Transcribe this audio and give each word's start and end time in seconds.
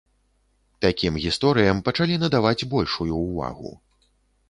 Такім 0.85 1.19
гісторыям 1.27 1.83
пачалі 1.91 2.19
надаваць 2.25 2.67
большую 2.75 3.11
ўвагу. 3.25 3.69